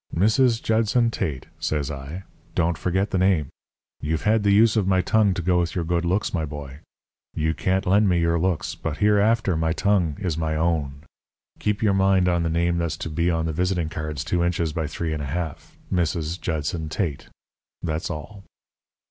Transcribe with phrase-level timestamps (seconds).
[0.15, 0.63] "'Mrs.
[0.63, 2.23] Judson Tate,' says I.
[2.55, 3.49] 'Don't forget the name.
[3.99, 6.79] You've had the use of my tongue to go with your good looks, my boy.
[7.35, 11.03] You can't lend me your looks; but hereafter my tongue is my own.
[11.59, 14.73] Keep your mind on the name that's to be on the visiting cards two inches
[14.73, 16.41] by three and a half "Mrs.
[16.41, 17.27] Judson Tate."
[17.83, 18.43] That's all.'